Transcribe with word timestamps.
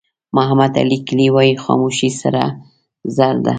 محمد 0.35 0.71
علي 0.81 0.97
کلي 1.07 1.27
وایي 1.35 1.53
خاموشي 1.63 2.09
سره 2.21 2.43
زر 3.15 3.35
ده. 3.45 3.49